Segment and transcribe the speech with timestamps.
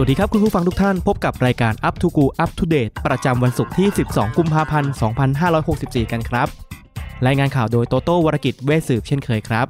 [0.00, 4.92] วัสดีครับคุณผู้ฟังทุกท่านพบกับรายการ Up to Go Up to Date ประจำวันศุกร์ที่ 12 กุมภาพันธ์
[5.52, 6.48] 2564 กันครับ
[7.26, 9.66] รายงานข่าวโดยโตโต้วรกิจเวสืบเช่นเคยครับ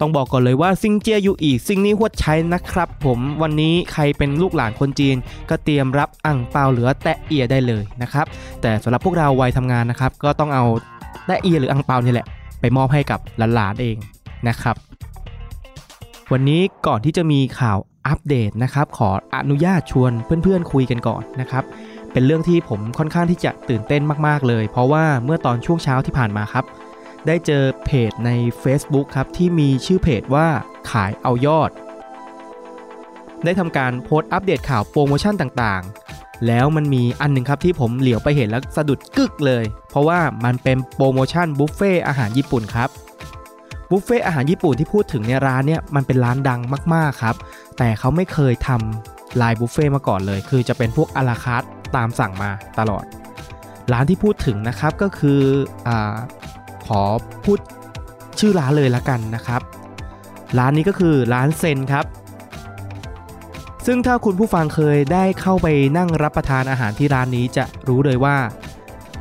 [0.00, 5.16] ต้องบอกก่อนเลยว่าซิงเจียยูอีซิงนี้หวดใช้นะครับ ผมวันนี้ใครเป็นลูกหลานคนจีน
[5.50, 8.26] ก็เตรียมรับอ่างเปาเหลือแตะเอียได้เลยนะครับ
[8.62, 10.64] แต่สำหรับพวกเราวัยทำงานนะครับ ก็ต้องเอา
[11.26, 12.26] แตะเอียหรืออ่างเปานี่แหละ
[12.60, 13.20] ไปมอบให้กับ
[13.54, 13.96] หลานๆเอง
[14.48, 14.76] นะครับ
[16.32, 21.64] วันนี้ก่อนที่จะมีข่าว อัปเดตนะครับ ขออนุญาตชวนเพื่อนๆคุยกันก่อนนะครับ
[22.12, 26.64] เป็นเรื่องที่ผมค่อนข้างที่จะตื่นเต้นมากๆเลย เพราะว่าเมื่อตอนช่วงเช้าที่ผ่านมาครับ
[27.26, 28.30] ได้เจอเพจใน
[28.62, 30.46] Facebook ครับที่มีชื่อเพจว่า
[30.90, 31.70] ขายเอายอด
[33.44, 42.90] ได้ทำการโพสต์อัปเดตข่าวโปรโมชั่นต่างๆ แล้วมันมีอันหนึ่งครับที่ผมเหลียวไปเห็นแล้วสะดุดกึกเลย เพราะว่ามันเป็นโปรโมชั่นบุฟเฟ่อาหารญี่ปุ่นครับ
[43.90, 46.60] บุฟเฟ่อาหารญี่ปุ่นที่พูดถึงเนี่ยร้านเนี่ยมันเป็นร้านดัง
[46.94, 47.36] มากๆครับ
[47.78, 51.62] แต่เขาไม่เคยทำลายบุฟเฟ่มาก่อนเลย คือจะเป็นพวกอาราคาร์ต
[51.96, 53.04] ตามสั่งมาตลอด
[53.92, 55.40] ร้านที่พูดถึงนะครับก็คือ
[55.88, 55.90] อ
[56.86, 57.02] ขอ
[57.44, 57.58] พูด
[58.38, 59.62] ชื่อร้านเลยละกันนะครับ
[60.58, 62.04] ร้านนี้ก็คือร้านเซนครับ
[63.86, 65.66] ซึ่งถ้าคุณผู้ฟังเคยได้เข้าไป
[65.98, 68.36] นั่งรับประทานอาหารที่ร้านนี้จะรู้เลยว่า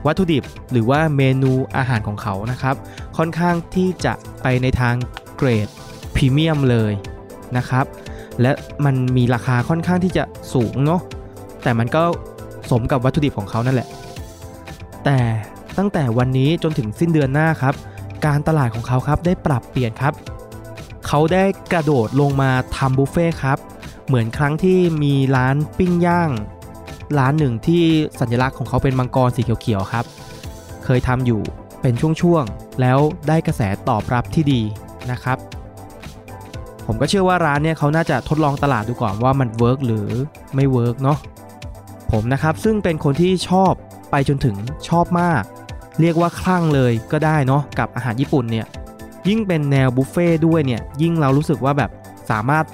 [0.06, 2.76] วัตถุดิบหรือว่าเมนูอาหารของเขานะครับ
[3.18, 4.96] ค่อนข้างที่จะไปในทาง
[5.38, 5.68] เกรด
[6.16, 6.94] พรีเมียมเลย
[7.58, 7.86] นะครับ
[8.42, 8.52] และ
[8.86, 11.02] มันมีราคาค่อนข้างที่จะสูงเนาะ
[11.64, 12.04] แต่มันก็
[12.72, 13.88] สมกับวัตถุดิบของเขานั่นแหละ
[15.06, 15.20] แต่
[15.78, 17.74] ตั้งแต่วันนี้จนถึงสิ้นเดือนหน้าครับ
[18.26, 20.14] การตลาดของเขาครับได้ปรับเปลี่ยนครับ
[21.08, 21.44] เขาได้
[21.74, 23.58] กระโดดลงมาทำบุฟเฟ่ต์ครับ
[24.08, 26.32] เหมือนครั้งที่มีร้านปิ้งย่าง
[27.20, 27.84] ร้านหนึ่งที่
[28.20, 30.06] สัญลักษณ์ของเขาเป็นมังกรสีเขียวๆครับ
[30.86, 31.42] เคยทำอยู่
[31.82, 34.62] เป็นช่วงๆ แล้วได้กระแสตอบรับที่ดี
[35.12, 35.38] นะครับ
[36.88, 40.08] ผมก็เชื่อว่าร้านเนี่ยเขาน่าจะทดลองตลาดดูก่อนว่ามัน work หรือ
[40.56, 41.18] ไม่ work เนาะ
[42.12, 43.74] ผมนะครับซึ่งเป็นคนที่ชอบ
[44.12, 44.56] ไปจนถึง
[44.90, 45.44] ชอบมาก
[46.02, 48.66] เรียกว่าคลั่งเลยก็ได้เนาะกับอาหารญี่ปุ่นเนี่ย
[49.28, 51.92] ยิ่งเป็นแนวบุฟเฟ่ต์ด้วยเนี่ยยิ่งเรารู้สึกว่าแบบ
[52.32, 52.66] สามารถ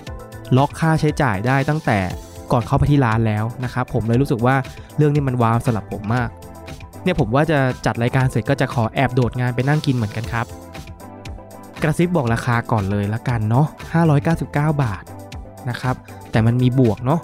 [0.57, 1.99] ล็อกค่าใช้จ่ายได้ตั้งแต่
[2.51, 4.55] ก่อนเข้าไปที่ร้านแล้วนะครับผมเลยรู้สึกว่า
[4.97, 6.29] เรื่องนี้มันว้าวสำหรับผมมาก
[7.03, 10.45] เนี่ยผมว่าจะจัดรายการเสร็จก็จะขอแอบโดดงานไปนั่งกินเหมือนกันครับ
[11.83, 13.67] กระซิบบอกราคาก่อนเลยละกันเนาะ
[14.23, 14.45] 599
[14.83, 15.03] บาท
[15.69, 15.95] นะครับ
[16.31, 17.19] แต่มันมีบวกเนาะ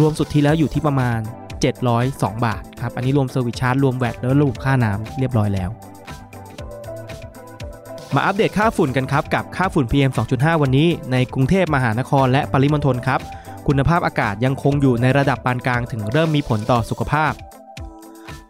[0.00, 1.18] รวมสุทธิแล้วอยู่ที่ประมาณ
[1.82, 5.70] 702 บาทครับอันนี้รวม service charge รวม VAT แล้วรวมค่าน้ำเรียบร้อยแล้ว
[8.14, 13.20] มาอัปเดตค่าฝุ่นกันครับกับค่าฝุ่น PM 2.5 วันนี้ ในกรุงเทพมหานครและปริมณฑลครับ
[13.66, 17.32] คุณภาพอากาศยังคงอยู่ในระดับปานกลางถึงเริ่มมีผลต่อสุขภาพ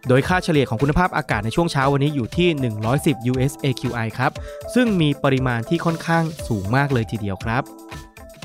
[0.09, 2.49] โดยค่าเฉลี่ยของคุณภาพอากาศในช่วงเช้าวันนี้อยู่ที่
[2.91, 4.33] 110 US AQI ครับ
[4.75, 7.63] ซึ่งมีปริมาณที่ค่อนข้างสูงมากเลยทีเดียวครับ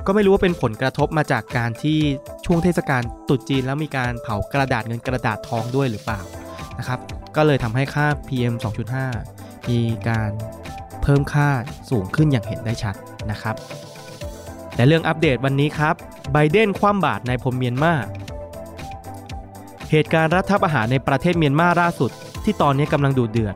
[0.05, 1.99] ก็ไม่รู้ว่าเป็นผลกระทบมาจากการที่
[2.45, 6.19] ช่วงเทศกาลตรุษจีนแล้วมีการเผากระดาษเงินกระดาษทองด้วยหรือเปล่า
[6.79, 6.99] นะครับ
[7.35, 8.53] ก็เลยทำให้ค่า PM
[9.11, 10.31] 2.5 มีการ
[11.03, 11.49] เพิ่มค่า
[11.89, 12.95] สูงขึ้นอย่างเห็นได้ชัด
[13.31, 13.55] นะครับ
[14.75, 15.95] แต่เรื่องอัปเดตวันนี้ครับ
[16.33, 17.93] ไบเดนคว่ำบาตรในพมเมียนมา
[19.91, 22.11] เหตุการณ์รัฐประหารในประเทศเมียนมาล่าสุด
[22.43, 23.55] ที่ตอนนี้กำลังดูเดือด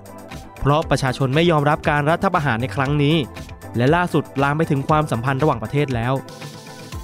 [0.59, 3.15] เพราะประชาชนไม่ยอมรับการรัฐประหารในครั้งนี้
[3.77, 6.13] และล่าสุดลามไปถึงความสัมพันธ์ระหว่างประเทศแล้ว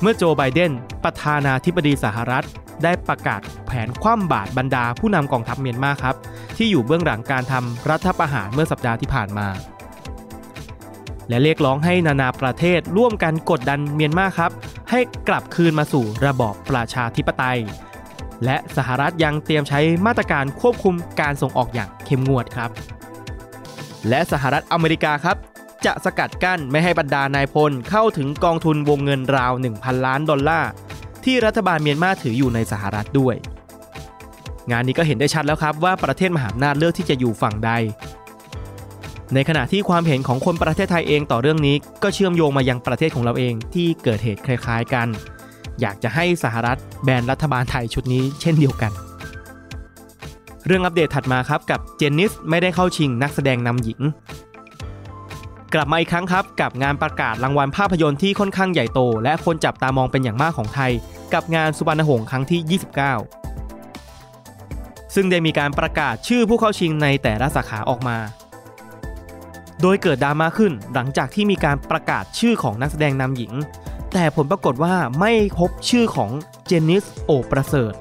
[0.01, 0.71] เมื่อโจไบเดน
[1.03, 2.45] ประธานาธิบดีสหรัฐ
[2.83, 6.15] ได้ประกาศแผนคว่ำบาตรบรรดาผู้นำกองทัพเมียนมาครับ
[6.57, 9.47] ที่อยู่เบื้องหลังการทำรัฐประหารเมื่อสัปดาห์ที่ผ่านมา
[11.29, 14.51] และเรียกร้องให้นานาประเทศร่วมกันกดดันเมียนมาครับ
[14.89, 17.59] ให้กลับคืนมาสู่ระบอบประชาธิปไตย
[18.45, 22.69] และสหรัฐยังเตรียมใช้มาตรการควบคุมการส่งออกอย่างเข้มงวดครับ
[24.09, 25.37] และสหรัฐอเมริกาครับ
[25.85, 30.69] จะสกัดกั้นไม่ให้บรรดานายพลเข้าถึงกองทุนวงเงินราว 1,000 ล้านดอลลาร์
[31.25, 33.35] ที่รัฐบาลเมียนมาถืออยู่ในสหรัฐด้วย
[34.71, 37.71] งานนี้ก็เห็นได้ชัดแล้วครับว่าประเทศมหาอำนาจเลือกที่จะอยู่ฝั่งใด
[39.33, 45.07] ในขณะที่ความเห็นของคนประเทศไทยเองต่อเรื่องนี้ ก็เชื่อมโยงมายังประเทศของเราเองที่เกิดเหตุคล้าย ๆ กัน
[45.81, 48.91] อยากจะให้สหรัฐแบนรัฐบาลไทยชุดนี้เช่นเดียวกัน
[50.65, 53.99] เรื่องอัปเดตถัดมาครับกับเจนนิสไม่ได้เข้าชิงนักแสดงนำหญิง
[55.73, 60.91] กลับมาอีกครั้งครับกับงานประกาศรางวัลภาพยนตร์ที่ค่อนข้างใหญ่โต และคนจับตามองเป็นอย่างมากของไทย
[61.33, 62.79] กับงานสุวรรณหงส์ครั้งที่
[63.59, 68.17] 29 ซึ่งได้มีการประกาศชื่อผู้เข้าชิงในแต่ละสาขาออกมา
[69.81, 73.53] โดยเกิดดราม่าขึ้นหลังจากที่มีการประกาศชื่อของนักแสดงนำหญิง
[74.13, 76.31] แต่ผลปรากฏว่าไม่พบชื่อของ
[76.65, 77.93] เจนนิสโอประเสริฐ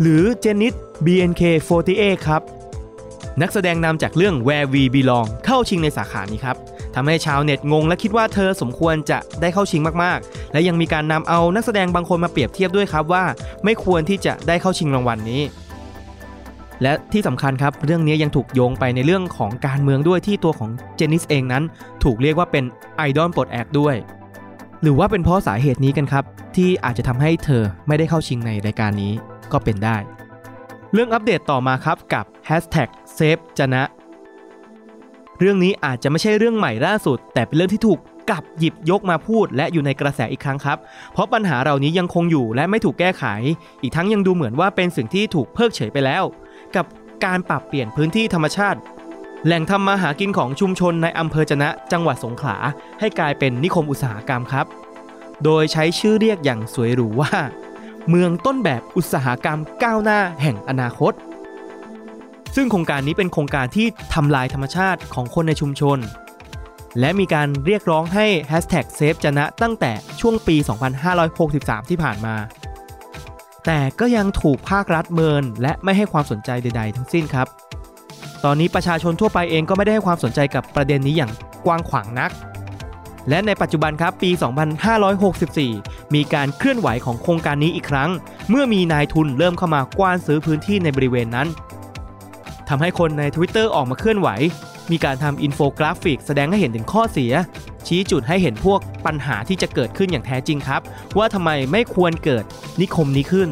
[0.00, 0.74] หรือเจนนิส
[1.06, 2.42] BNK48 ครับ
[3.42, 6.56] นักแสดงนำจากเรื่อง Where We Belong เข้าชิงในสาขานี้ครับ
[6.94, 13.24] ทำให้ชาวเน็ตงงและคิดว่าเธอสมควรจะได้เข้าชิงมากๆ และยังมีการนำเอานักแสดงบางคนมาเปรียบเทียบด้วยครับว่า
[13.64, 15.42] ไม่ควรที่จะได้เข้าชิงรางวัลนนี้
[16.82, 21.64] และที่สำคัญครับเรื่องนี้ยังถูกโยงไปในเรื่องของการเมืองด้วยที่ตัวของเจนนิสเองนั้น
[22.04, 22.64] ถูกเรียกว่าเป็น
[22.96, 23.94] ไอดอลปลดแอกด้วย
[24.82, 26.24] หรือว่าเป็นเพราะสาเหตุนี้กันครับ
[26.56, 29.12] ที่อาจจะทำให้เธอไม่ได้เข้าชิงในรายการนี้
[29.52, 29.96] ก็เป็นได้
[30.92, 33.82] เรื่องอัปเดตต่อมาครับกับ Hashtag Save จนะ
[35.38, 37.98] เรื่องนี้อาจจะไม่ใช่เรื่องใหม่ล่าสุด แต่เป็นเรื่องที่ถูก
[38.30, 40.78] กลับหยิบยกมาพูดและอยู่ในกระแสอีกครั้งครับ
[41.12, 43.24] เพราะปัญหาเหล่านี้ยังคงอยู่และไม่ถูกแก้ไข
[43.82, 46.24] อีกทั้งยังดูเหมือนว่าเป็นสิ่งที่ถูกเพิกเฉยไปแล้ว
[46.76, 46.86] กับ
[47.24, 48.78] การปรับเปลี่ยนพื้นที่ธรรมชาติ
[49.44, 52.56] แหล่งทำมาหากินของชุมชนในอำเภอจนะจังหวัดสงขลา
[53.00, 54.66] ให้กลายเป็นนิคมอุตสาหกรรมครับ
[55.44, 57.32] โดยใช้ชื่อเรียกอย่างสวยหรูว่า
[58.08, 61.12] เมืองต้นแบบอุตสาหกรรมก้าวหน้าแห่งอนาคต
[62.56, 65.98] ซึ่งโครงการนี้เป็นโครงการที่ทำลายธรรมชาติของคนในชุมชน
[67.00, 70.56] และมีการเรียกร้องให้ Hashtag Save จนะตั้งแต่ช่วงปี
[71.22, 72.34] 2563 ที่ผ่านมา
[73.66, 77.48] แต่ก็ยังถูกภาครัฐเมินและไม่ให้ความสนใจใด ๆ ทั้งสิ้นครับ
[78.44, 81.32] ตอนนี้ประชาชนทั่วไปเองก็ไม่ได้ให้ความสนใจกับประเด็นนี้อย่าง
[81.66, 82.30] กว้างขวางนัก
[83.28, 84.30] และในปัจจุบันครับปี
[85.42, 88.10] 2564 มีการเคลื่อนไหวของโครงการนี้อีกครั้ง
[88.50, 91.48] เมื่อมีนายทุนเริ่มเข้ามากว้านซื้อพื้นที่ในบริเวณนั้น
[92.68, 94.28] ทำให้คนใน Twitter ออกมาเคลื่อนไหว
[94.90, 97.32] มีการทำอินโฟกราฟิก แสดงให้เห็นถึงข้อเสีย
[97.86, 100.80] ชี้จุดให้เห็นพวกปัญหาที่จะเกิดขึ้นอย่างแท้จริงครับ
[101.18, 102.44] ว่าทำไมไม่ควรเกิด
[102.80, 103.48] นิคมนี้ขึ้น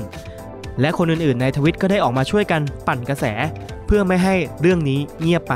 [0.81, 3.25] และคนอื่นๆ ในทวิตก็ได้ออกมาช่วยกันปั่นกระแส
[3.87, 5.55] เพื่อไม่ให้เรื่องนี้เงียบไป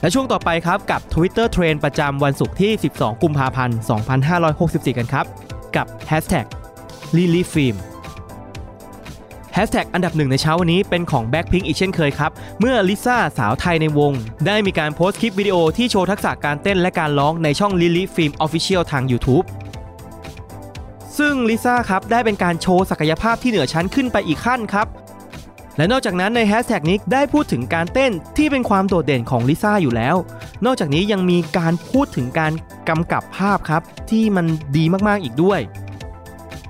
[0.00, 3.78] และช่วงต่อไปครับกับ Twitter Trend ประจำวันศุกร์ที่ 12 กุมภาพันธ์
[4.38, 5.26] 2564 กันครับ
[5.76, 6.46] กับ Hashtag
[7.16, 7.76] Lily Film
[9.54, 12.30] แฮชแท็กอันดับหนึ่งในเช้าวันนี้เป็นของ Blackpink อีกเช่นเคยครับ
[12.60, 14.12] เมื่อลิซ่าสาวไทยในวง
[14.46, 19.46] ได้มีการโพสต์คลิปวิดีโอที่โชว์ทักษะการเต้นและการร้องในช่อง Lily Film Official ทาง YouTube
[21.18, 24.86] ซึ่งลิซ่าครับ ได้เป็นการโชว์ศักยภาพที่เหนือชั้นขึ้นไปอีกขั้นครับ
[25.80, 30.16] และนอกจากนั้นในแฮชแท็กนี้ได้พูดถึงการเต้นที่เป็นความโดดเด่นของลิซ่าอยู่แล้ว
[30.64, 32.52] นอกจากนี้ยังมีการพูดถึงการ
[32.88, 34.46] กำกับภาพครับ ที่มัน
[34.76, 35.60] ดีมากๆอีกด้วย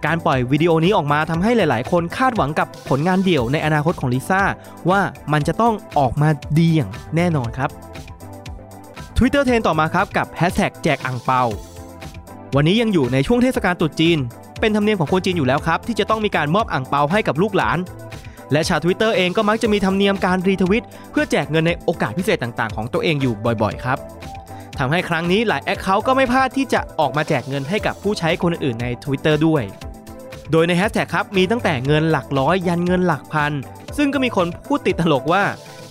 [0.07, 4.43] การปล่อยวิดีโอนี้ออกมาทำให้หลาย ๆ คนคาดหวังกับผลงานเดี่ยวในอนาคตของลิซ่า
[4.91, 5.01] ว่า
[5.33, 6.29] มันจะต้องออกมา
[6.59, 7.71] ดีอย่างแน่นอนครับ
[9.17, 11.43] Twitter เทรนต่อมาครับกับ Hashtag แจกอ่างเปา
[12.57, 14.19] วันนี้ยังอยู่ในช่วงเทศกาลตรุษจีน
[14.61, 17.79] เป็นธรรมเนียมของคนจีนอยู่แล้วครับ ที่จะต้องมีการมอบอั่งเปาให้กับลูกหลาน
[18.53, 23.99] และชาว Twitter เองก็มักจะมีธรรมเนียมการ retweet เพื่อแจกเงินในโอกาสพิเศษต่างๆ ของตัวเองอยู่บ่อยๆ ครับ
[24.79, 29.63] ทำให้ครั้งนี้หลาย account ก็ไม่พลาดที่จะออกมาแจกเงินให้กับผู้ใช้คนอื่นๆใน Twitter ด้วย
[30.51, 33.53] โดยในแฮชแท็กครับมีตั้งแต่เงินหลักร้อยยันเงินหลักพัน
[33.97, 35.43] ซึ่งก็มีคนพูดติดตลกว่า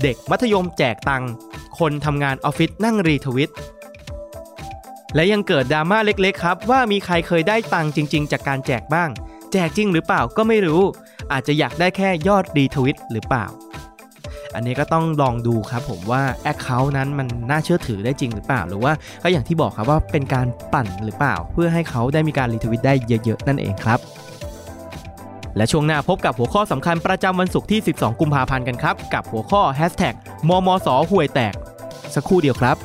[0.02, 1.32] เด็กมัธยมแจกตังค์
[1.80, 3.54] คนทำงานออฟฟิศนั่งรีทวิต
[5.16, 9.10] และยังเกิดดราม่าเล็กๆ ครับ ว่ามีใครเคยได้ตังค์จริง ๆ จากการแจกบ้าง
[9.54, 10.84] แจกจริงหรือเปล่าก็ไม่รู้
[11.32, 13.46] อาจจะอยากได้แค่ยอดรีทวิตหรือเปล่า
[14.56, 16.22] อันนี้ก็ต้องลองดูครับผมว่า
[16.52, 18.94] Account นั้นมันน่าเชื่อถือได้จริงหรือเปล่า หรือว่า
[19.24, 24.00] ก็อย่างที่บอกครับว่าเป็นการปั่นหรือเปล่า เพื่อให้เขาได้มีการรีทวิตได้เยอะๆนั่นเองครับ
[25.56, 30.16] และช่วงหน้าพบกับหัวข้อสำคัญประจำวันศุกร์ที่ 12 กุมภาพันธ์กันครับ กับหัวข้อ Hashtag
[30.50, 31.54] มมสห่วยแตก
[32.16, 32.78] สักครู่เดียวครับ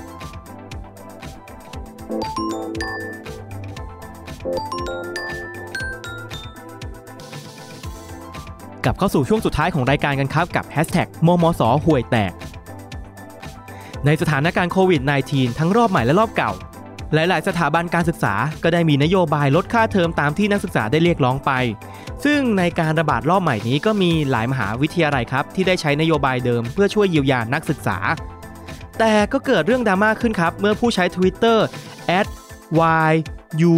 [8.84, 12.32] กลับเข้าสู่ช่วงสุดท้ายของรายการกันครับกับ Hashtag มมสห่วยแตก
[14.06, 16.52] ในสถานการณ์โควิด -19 ทั้งรอบใหม่และรอบเก่า
[17.14, 21.50] หลาย ๆ สถาบันการศึกษาก็ได้มีนโยบายลดค่าเทอมตามที่นักศึกษาได้เรียกร้องไป
[22.24, 27.98] ซึ่งในการระบาดรอบใหม่นี้ก็มีหลายมหาวิทยาลัยครับ ที่ได้ใช้นโยบายเดิมเพื่อช่วยเยียวยานักศึกษา
[28.98, 31.58] แต่ก็เกิดเรื่องดราม่าขึ้นครับ เมื่อผู้ใช้ Twitter
[33.08, 33.12] y
[33.72, 33.76] u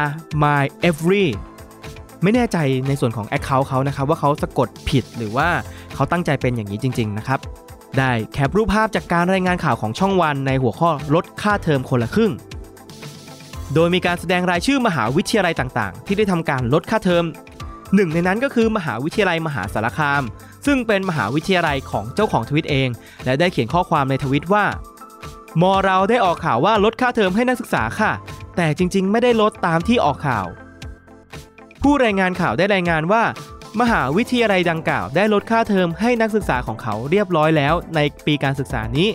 [0.00, 0.04] r
[0.42, 1.26] my every
[2.26, 5.48] ไม่แน่ใจในส่วนของ Account เขานะครับว่าเขาสะกดผิดหรือว่า
[5.94, 7.40] เขาตั้งใจเป็นอย่างนี้จริง ๆ นะครับ
[7.98, 12.32] ได้แคปรูปภาพจากการรายงานข่าวของช่องวันในหัวข้อลดค่าเทอมคนละครึ่ง
[13.74, 17.24] โดยมีการแสดงรายชื่อมหาวิทยาลัยต่างๆ ที่ได้ทำการลดค่าเทอม
[17.94, 20.22] หนึ่งในนั้นก็คือมหาวิทยาลัยมหาสารคาม
[20.66, 22.88] ซึ่งเป็นมหาวิทยาลัยของเจ้าของทวิตเอง
[23.24, 24.64] และได้เขียนข้อความในทวิตว่า
[25.62, 28.12] มอเราได้ออกข่าวว่าลดค่าเทอมให้นักศึกษาค่ะ
[28.56, 30.46] แต่จริงๆ ไม่ได้ลดตามที่ออกข่าว
[31.90, 33.22] ผู้รายงานข่าวได้รายงานว่า
[33.80, 39.08] มหาวิทยาลัยดังกล่าว ได้ลดค่าเทอมให้นักศึกษาของเขาเรียบร้อยแล้วในปีการศึกษานี้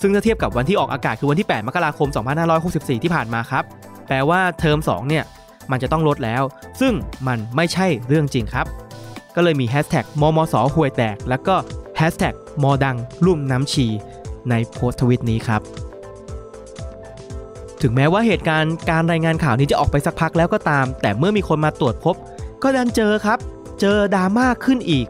[0.00, 2.08] ซึ่งถ้าเทียบกับวันที่ออกอากาศคือวันที่ 8 มกราคม
[2.56, 3.64] 2564 ที่ผ่านมาครับ
[4.06, 5.24] แปลว่าเทอม 2 เนี่ย
[5.70, 6.42] มันจะต้องลดแล้ว
[6.80, 6.92] ซึ่ง
[7.28, 8.66] มันไม่ใช่เรื่องจริงครับ
[9.34, 11.56] ก็เลยมีแฮชแท็กมมสห่วยแตก แล้วก็
[11.96, 13.86] แฮชแท็กมดังรุ่มน้ำชี
[14.50, 15.62] ในโพสต์ทวิตนี้ครับ
[17.82, 22.14] ถึงแม้ว่าเหตุการณ์การรายงานข่าวนี้จะออกไปสักพักแล้วก็ตาม แต่เมื่อมีคนมาตรวจพบ
[22.62, 23.38] ก็ดันเจอครับ
[23.80, 25.06] เจอดราม่าขึ้นอีก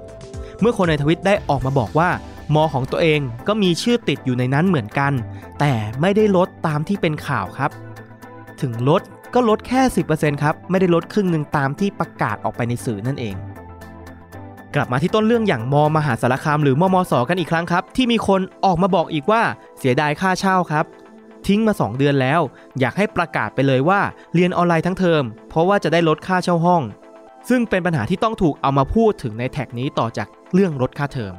[0.60, 2.10] เมื่อคนในทวิตได้ออกมาบอกว่า
[2.54, 5.12] มอของตัวเองก็มีชื่อติดอยู่ในนั้นเหมือนกัน
[5.60, 7.70] แต่ไม่ได้ลดตามที่เป็นข่าวครับ
[8.60, 9.02] ถึงลด
[9.34, 13.36] ก็ลดแค่ 10%ครับ ไม่ได้ลดครึ่งหนึ่งตามที่ประกาศออกไปในสื่อนั่นเอง
[14.74, 19.42] กลับมาที่ต้นเรื่องอย่างมมหาสารคามหรือมมสกันอีกครั้งครับ ที่มีคนออกมาบอกอีกว่า
[19.78, 20.84] เสียดายค่าเช่าครับ
[21.46, 22.40] ทิ้งมา 2 เดือนแล้ว
[22.80, 24.00] อยากให้ประกาศไปเลยว่า
[24.34, 26.82] เรียนออนไลน์ทั้งเทอม เพราะว่าจะได้ลดค่าเช่าห้อง
[27.48, 31.34] ซึ่งเป็นปัญหาที่ต้องถูกเอามาพูดถึงในแท็กนี้ต่อจากเรื่องลดค่าเทอม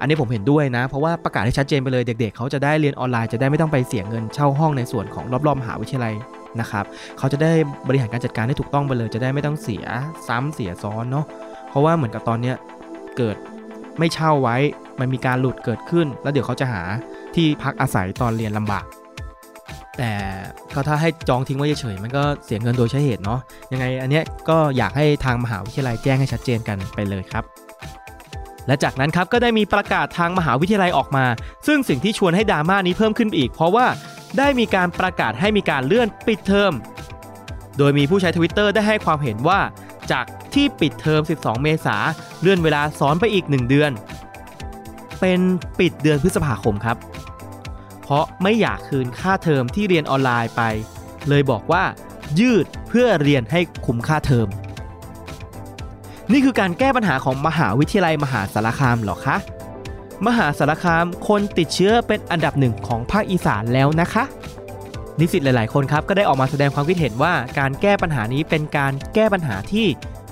[0.00, 6.14] อันนี้ผมเห็นด้วยนะ เพราะว่าประกาศให้ชัดเจนไปเลยเด็กๆเขาจะได้เรียนออนไลน์จะได้ไม่ต้องไปเสียเงินเช่าห้องในส่วนของรอบๆมหาวิทยาลัย
[6.60, 6.84] นะครับ
[7.18, 7.52] เขาจะได้
[7.88, 9.84] บริหารการจัดการให้ถูกต้องไปเลย จะได้ไม่ต้องเสีย
[10.28, 11.24] ซ้ำเสียซ้อนเนาะ
[11.68, 12.56] เพราะว่าเหมือนกับตอนเนี้ย
[13.16, 13.36] เกิด
[13.98, 14.56] ไม่เช่าไว้
[15.00, 16.82] มันมีการหลุดเกิดขึ้น แล้วเดี๋ยวเขาจะหา
[17.34, 18.84] ที่พักอาศัยตอนเรียนลำบาก
[19.98, 20.12] แต่
[20.74, 23.40] ก็ถ้าให้จองทิ้งไว้เฉยๆมันก็เสียเงินโดยใช้เหตุเนาะ
[23.72, 27.44] ยังไงอันเนี้ยก็อยากให้ทางมหาวิทยาลัยแจ้งให้ชัดเจนกันไปเลยครับ
[28.66, 31.24] และจากนั้นครับก็ได้มีประกาศทางมหาวิทยาลัยออกมา
[31.66, 33.86] ซึ่งสิ่งที่ชวนให้ดราม่านี้เพิ่มขึ้นอีก เพราะว่า
[34.38, 36.72] ได้มีการประกาศให้มีการเลื่อนปิดเทอม
[37.78, 39.60] โดยมีผู้ใช้ทวิตเตอร์ได้ให้ความเห็นว่า
[40.12, 41.96] จากที่ปิดเทอม 12 เมษา
[42.40, 43.90] เลื่อนเวลาสอนไปอีก 1 เดือน
[45.20, 45.40] เป็น
[45.78, 46.96] ปิดเดือนพฤษภาคมครับ
[48.12, 50.62] เพราะไม่อยากคืนค่าเทอมที่เรียนออนไลน์ไป
[51.28, 51.82] เลยบอกว่า
[52.40, 54.48] ยืดเพื่อเรียนให้คุ้มค่าเทอม
[56.32, 59.36] นี่คือการแก้ปัญหาของมหาวิทยาลัยมหาสารคามหรอคะ
[60.26, 64.24] มหาสารคามคนติดเชื้อเป็นอันดับหนึ่งของภาคอีสานแล้วนะคะ
[65.18, 69.86] นิสิตหลาย ๆ คนครับก็ได้ออกมาแสดงความคิดเห็นว่าการแก้ปัญหานี้เป็นการแก้ปัญหาที่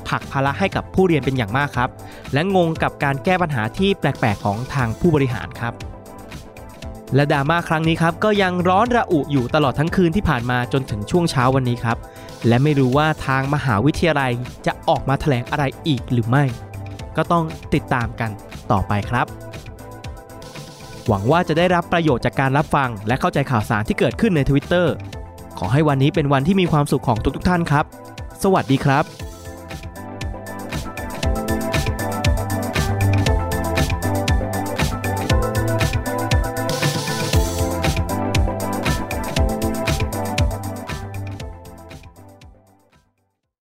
[0.08, 1.90] ผลักภาระให้กับผู้เรียนเป็นอย่างมากครับ
[2.32, 5.72] และงงกับการแก้ปัญหาที่แปลก ๆ ของทางผู้บริหารครับ
[7.14, 11.98] และดราม่าครั้งนี้ครับก็ยังร้อนระอุอยู่ตลอดทั้งคืนที่ผ่านมาจนถึงช่วงเช้าวันนี้ครับ
[12.48, 14.32] และไม่รู้ว่าทางมหาวิทยาลัย
[14.66, 16.44] จะออกมาแถลงอะไรอีกหรือไม่
[17.16, 18.30] ก็ต้องติดตามกัน
[18.72, 19.26] ต่อไปครับ
[21.08, 24.86] หวังว่าจะได้รับประโยชน์จากการรับฟัง และเข้าใจข่าวสารที่เกิดขึ้นใน Twitter
[25.58, 27.84] ขอให้วันนี้เป็นวันที่มีความสุขของทุกๆท่านครับ
[28.42, 29.29] สวัสดีครับ